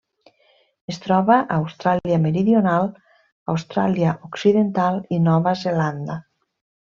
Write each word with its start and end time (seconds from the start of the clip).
Es 0.91 0.97
troba 1.01 1.35
a 1.53 1.57
Austràlia 1.57 2.17
Meridional, 2.23 2.89
Austràlia 3.55 4.15
Occidental 4.29 4.99
i 5.19 5.21
Nova 5.29 5.55
Zelanda. 5.63 6.19